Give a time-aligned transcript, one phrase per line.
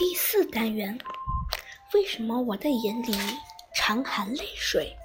[0.00, 0.98] 第四单元，
[1.92, 3.14] 为什么我的眼里
[3.74, 4.96] 常含泪水？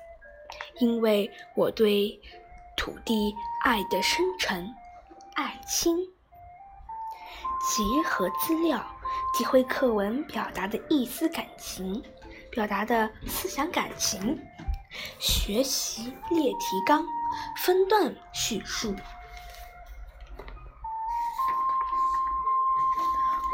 [0.79, 2.17] 因为我对
[2.77, 3.35] 土地
[3.65, 4.73] 爱的深沉，
[5.33, 5.97] 爱亲。
[7.67, 8.81] 结合资料，
[9.37, 12.01] 体会课文表达的意思感情，
[12.49, 14.39] 表达的思想感情。
[15.19, 17.05] 学习列提纲，
[17.57, 18.95] 分段叙述。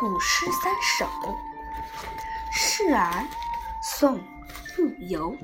[0.01, 1.07] 古诗三首。
[2.51, 3.23] 示儿，
[3.83, 4.17] 宋·
[4.75, 5.37] 陆游。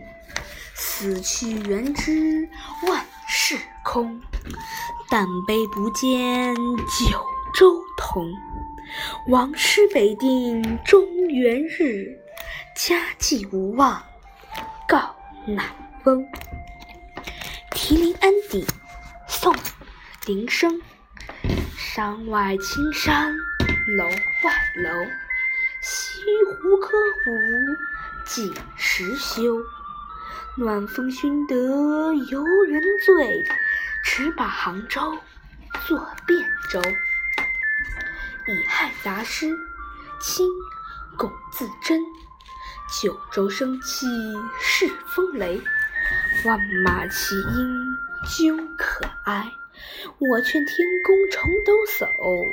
[0.73, 2.49] 死去元知
[2.88, 4.20] 万事空，
[5.11, 8.33] 但悲不见九州同。
[9.27, 12.17] 王师北定中原日，
[12.75, 14.02] 家祭无忘
[14.88, 15.69] 告乃
[16.05, 16.27] 翁。
[17.75, 18.66] 题临安邸，
[19.27, 19.53] 宋·
[20.25, 20.81] 林升。
[21.77, 23.36] 山外青山
[23.88, 24.03] 楼
[24.43, 25.07] 外楼，
[25.80, 26.89] 西湖歌
[27.25, 27.77] 舞
[28.25, 29.63] 几时休？
[30.57, 33.45] 暖风熏得游人醉，
[34.03, 35.17] 直把杭州
[35.85, 36.81] 作汴州。
[38.47, 39.58] 乙亥杂诗，
[40.19, 40.45] 清·
[41.17, 42.02] 龚自珍。
[43.02, 44.05] 九州生气
[44.61, 45.61] 恃风雷，
[46.43, 49.49] 万马齐喑究可哀。
[50.17, 52.47] 我劝天公重抖擞，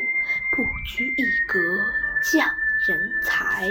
[0.55, 1.85] 不拘一格
[2.23, 2.49] 降
[2.87, 3.69] 人才。